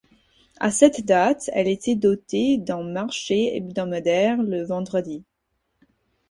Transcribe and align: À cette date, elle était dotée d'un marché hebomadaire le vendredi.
À 0.59 0.71
cette 0.71 1.05
date, 1.05 1.51
elle 1.53 1.67
était 1.67 1.93
dotée 1.93 2.57
d'un 2.57 2.81
marché 2.83 3.55
hebomadaire 3.55 4.41
le 4.41 4.63
vendredi. 4.63 5.23